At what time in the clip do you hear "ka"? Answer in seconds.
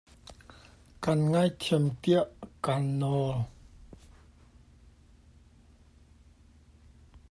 1.01-1.11, 2.63-2.73